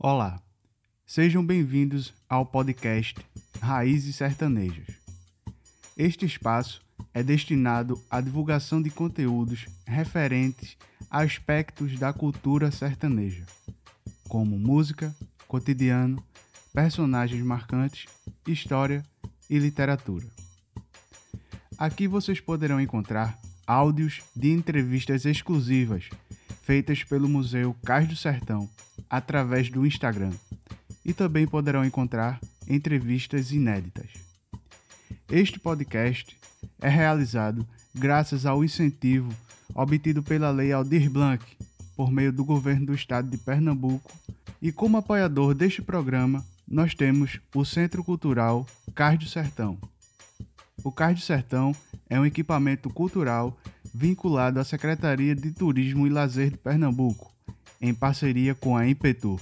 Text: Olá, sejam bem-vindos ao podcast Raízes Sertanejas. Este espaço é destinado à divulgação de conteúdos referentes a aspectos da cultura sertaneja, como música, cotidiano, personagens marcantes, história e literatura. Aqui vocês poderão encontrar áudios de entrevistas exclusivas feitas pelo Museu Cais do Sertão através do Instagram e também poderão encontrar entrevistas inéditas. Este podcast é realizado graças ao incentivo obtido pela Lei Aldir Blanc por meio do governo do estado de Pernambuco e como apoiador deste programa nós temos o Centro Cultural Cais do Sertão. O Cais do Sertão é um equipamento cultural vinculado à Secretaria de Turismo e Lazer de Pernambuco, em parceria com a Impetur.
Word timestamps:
Olá, 0.00 0.40
sejam 1.04 1.44
bem-vindos 1.44 2.14
ao 2.28 2.46
podcast 2.46 3.16
Raízes 3.60 4.14
Sertanejas. 4.14 4.86
Este 5.96 6.24
espaço 6.24 6.80
é 7.12 7.20
destinado 7.20 8.00
à 8.08 8.20
divulgação 8.20 8.80
de 8.80 8.90
conteúdos 8.90 9.66
referentes 9.84 10.76
a 11.10 11.22
aspectos 11.22 11.98
da 11.98 12.12
cultura 12.12 12.70
sertaneja, 12.70 13.44
como 14.28 14.56
música, 14.56 15.12
cotidiano, 15.48 16.22
personagens 16.72 17.42
marcantes, 17.42 18.06
história 18.46 19.02
e 19.50 19.58
literatura. 19.58 20.28
Aqui 21.76 22.06
vocês 22.06 22.38
poderão 22.38 22.80
encontrar 22.80 23.36
áudios 23.66 24.22
de 24.36 24.52
entrevistas 24.52 25.24
exclusivas 25.24 26.08
feitas 26.68 27.02
pelo 27.02 27.30
Museu 27.30 27.74
Cais 27.82 28.06
do 28.06 28.14
Sertão 28.14 28.68
através 29.08 29.70
do 29.70 29.86
Instagram 29.86 30.32
e 31.02 31.14
também 31.14 31.46
poderão 31.46 31.82
encontrar 31.82 32.38
entrevistas 32.68 33.52
inéditas. 33.52 34.10
Este 35.30 35.58
podcast 35.58 36.36
é 36.78 36.90
realizado 36.90 37.66
graças 37.94 38.44
ao 38.44 38.62
incentivo 38.62 39.34
obtido 39.74 40.22
pela 40.22 40.50
Lei 40.50 40.70
Aldir 40.70 41.08
Blanc 41.08 41.42
por 41.96 42.12
meio 42.12 42.30
do 42.30 42.44
governo 42.44 42.84
do 42.84 42.94
estado 42.94 43.30
de 43.30 43.38
Pernambuco 43.38 44.12
e 44.60 44.70
como 44.70 44.98
apoiador 44.98 45.54
deste 45.54 45.80
programa 45.80 46.44
nós 46.70 46.94
temos 46.94 47.40
o 47.54 47.64
Centro 47.64 48.04
Cultural 48.04 48.66
Cais 48.94 49.18
do 49.18 49.24
Sertão. 49.24 49.78
O 50.84 50.92
Cais 50.92 51.18
do 51.18 51.24
Sertão 51.24 51.74
é 52.10 52.20
um 52.20 52.26
equipamento 52.26 52.90
cultural 52.90 53.58
vinculado 53.94 54.60
à 54.60 54.64
Secretaria 54.64 55.34
de 55.34 55.52
Turismo 55.52 56.06
e 56.06 56.10
Lazer 56.10 56.50
de 56.50 56.56
Pernambuco, 56.56 57.32
em 57.80 57.94
parceria 57.94 58.54
com 58.54 58.76
a 58.76 58.88
Impetur. 58.88 59.40